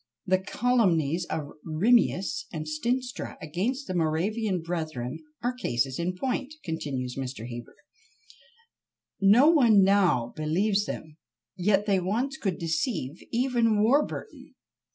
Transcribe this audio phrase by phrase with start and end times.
[0.25, 7.15] "The calumnies of Rimius and Stinstra against the Moravian brethren are cases in point," continues
[7.17, 7.45] Mr.
[7.45, 7.75] Heber.
[9.19, 11.17] "No one now believes them,
[11.55, 14.55] yet they once could deceive even Warburton!"